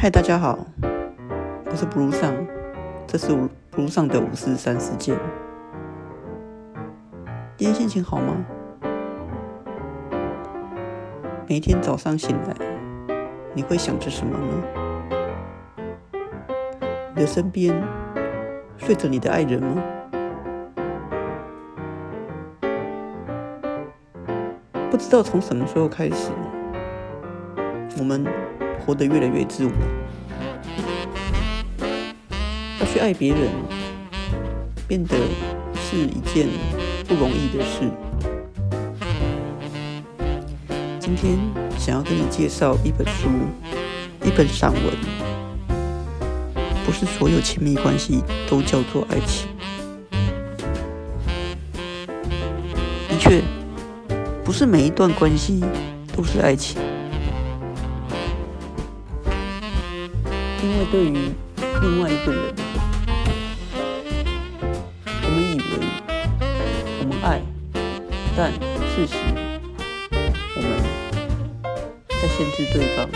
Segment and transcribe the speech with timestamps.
[0.00, 0.56] 嗨，大家好，
[1.64, 2.32] 我是 Blue 上，
[3.04, 3.32] 这是
[3.74, 5.18] Blue 上的五四三事件。
[7.56, 8.36] 今天心情好吗？
[11.48, 12.54] 每天早上醒来，
[13.54, 14.62] 你会想着什么呢？
[17.16, 17.74] 你的身边
[18.76, 19.82] 睡着你的爱人吗？
[24.92, 26.30] 不知道从什么时候开始，
[27.98, 28.24] 我们
[28.84, 29.70] 活得越来越自我，
[32.80, 33.50] 要去爱别人，
[34.86, 35.14] 变得
[35.76, 36.48] 是一件
[37.06, 37.90] 不容易的事。
[40.98, 41.38] 今天
[41.78, 43.28] 想要跟你介绍一本书，
[44.24, 44.82] 一本散文。
[46.86, 49.48] 不是所有亲密关系都叫做爱情。
[53.08, 53.42] 的确。
[54.44, 55.62] 不是每一段关系
[56.16, 56.80] 都是爱情，
[60.60, 61.32] 因为对于
[61.80, 62.54] 另外一个人，
[65.22, 65.62] 我们以为
[67.00, 67.40] 我们爱，
[68.36, 69.14] 但事实
[70.56, 70.68] 我们
[72.08, 73.08] 在限制对方，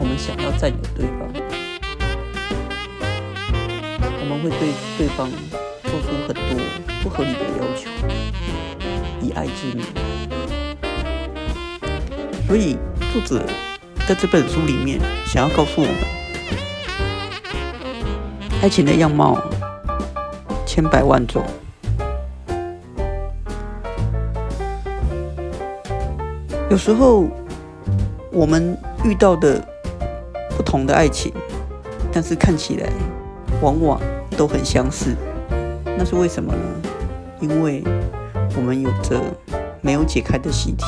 [0.00, 1.28] 我们想要占有对方，
[4.20, 5.30] 我们会对对方
[5.84, 6.58] 做出很多
[7.02, 7.90] 不合理的要求，
[9.20, 9.84] 以爱之名。
[12.46, 12.76] 所以，
[13.12, 13.46] 作者
[14.06, 16.21] 在这本书里面想要告诉我们，
[18.62, 19.36] 爱情的样貌
[20.64, 21.42] 千百万种。
[26.70, 27.26] 有时候，
[28.30, 29.60] 我们遇到的
[30.56, 31.32] 不同的爱情，
[32.12, 32.88] 但是看起来
[33.60, 34.00] 往往
[34.36, 35.16] 都很相似。
[35.98, 36.62] 那是为什么呢？
[37.40, 37.82] 因为
[38.56, 39.20] 我们有着
[39.80, 40.84] 没有解开的习题。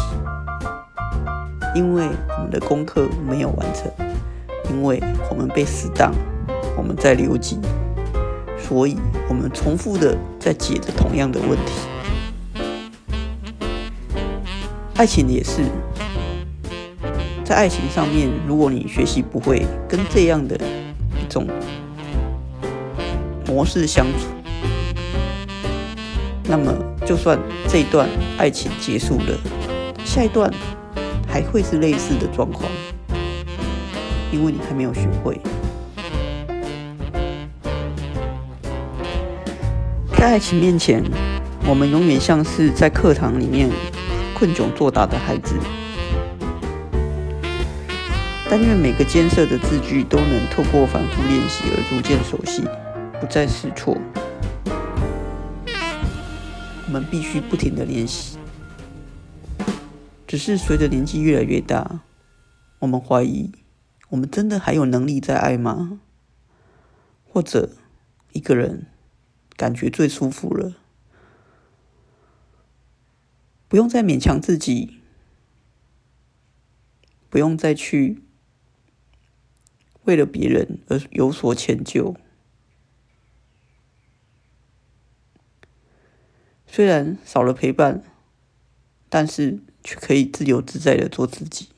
[1.74, 3.90] 因为我们的功课没有完成，
[4.70, 6.14] 因为我们被死当，
[6.76, 7.58] 我们在留级，
[8.58, 8.96] 所以
[9.28, 11.72] 我们重复的在解着同样的问题。
[14.96, 15.62] 爱情也是，
[17.44, 21.46] 在爱情上面，如果你学习不会跟这样的一种
[23.46, 24.28] 模式相处，
[26.44, 26.72] 那么
[27.04, 27.38] 就算
[27.68, 29.38] 这一段爱情结束了，
[30.04, 30.52] 下一段。
[31.26, 32.70] 还会是类似的状况，
[34.30, 35.36] 因为你还没有学会。
[40.24, 41.04] 在爱情面前，
[41.68, 43.70] 我们永远像是在课堂里面
[44.34, 45.54] 困窘作答的孩子。
[48.48, 52.62] 但愿每个艰涩的字句都能透过反复练习而逐渐熟悉，
[53.20, 53.98] 不再试错。
[56.86, 58.38] 我们必须不停的练习。
[60.26, 62.00] 只是随着年纪越来越大，
[62.78, 63.52] 我们怀疑，
[64.08, 66.00] 我们真的还有能力再爱吗？
[67.30, 67.68] 或者，
[68.32, 68.86] 一个人
[69.56, 70.76] 感觉最舒服了，
[73.68, 75.00] 不用再勉强自己，
[77.28, 78.22] 不用再去
[80.04, 82.16] 为了别人而有所迁就。
[86.66, 88.02] 虽然少了陪伴，
[89.08, 89.60] 但是。
[89.86, 91.68] 却可以自由自在的做自己。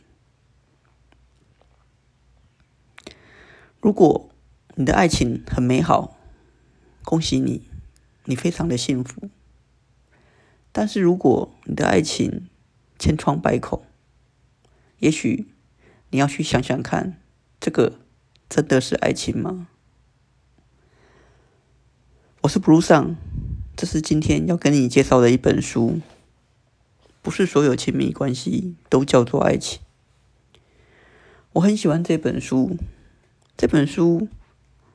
[3.80, 4.30] 如果
[4.76, 6.15] 你的爱情很美好，
[7.06, 7.62] 恭喜你，
[8.24, 9.30] 你非常的幸福。
[10.72, 12.48] 但是如果你的爱情
[12.98, 13.84] 千疮百孔，
[14.98, 15.46] 也许
[16.10, 17.22] 你要去想想看，
[17.60, 18.00] 这个
[18.48, 19.68] 真的是爱情吗？
[22.40, 23.14] 我是 Blue 上，
[23.76, 26.00] 这是今天要跟你介绍的一本书。
[27.22, 29.80] 不是所有亲密关系都叫做爱情。
[31.52, 32.76] 我很喜欢这本书，
[33.56, 34.26] 这本书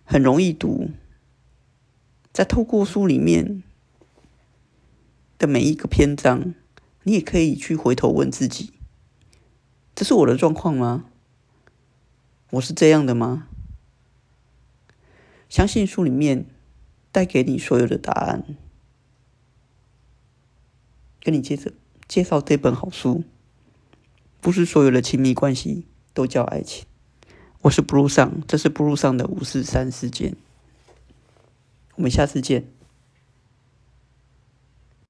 [0.04, 0.92] 很容易读，
[2.42, 3.62] 在透过书里面
[5.38, 6.56] 的每一个篇章，
[7.04, 8.72] 你也可以去回头问自己：
[9.94, 11.06] 这是我的状况吗？
[12.50, 13.48] 我是这样的吗？
[15.50, 16.48] 相信书里面
[17.12, 18.44] 带给你所有的答案。
[21.22, 21.72] 跟你接着。
[22.08, 23.24] 介绍这本好书，
[24.40, 25.86] 不是所有的亲密关系
[26.16, 26.88] 都叫爱情。
[27.62, 30.36] 我是 Blue 上，这是 Blue 上的五四三事件。
[32.02, 32.81] 我们下次见。